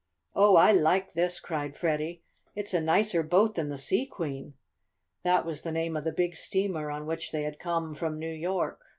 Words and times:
"Oh, 0.33 0.55
I 0.55 0.71
like 0.71 1.13
this!" 1.13 1.39
cried 1.39 1.77
Freddie. 1.77 2.23
"It's 2.55 2.73
a 2.73 2.81
nicer 2.81 3.21
boat 3.21 3.53
than 3.53 3.69
the 3.69 3.77
Sea 3.77 4.07
Queen!" 4.07 4.55
This 5.23 5.45
was 5.45 5.61
the 5.61 5.71
name 5.71 5.95
of 5.95 6.05
the 6.05 6.11
big 6.11 6.33
steamer 6.35 6.89
on 6.89 7.05
which 7.05 7.31
they 7.31 7.43
had 7.43 7.59
come 7.59 7.93
from 7.93 8.17
New 8.17 8.33
York. 8.33 8.81